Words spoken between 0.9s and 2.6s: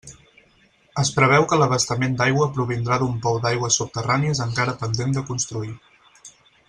Es preveu que l'abastament d'aigua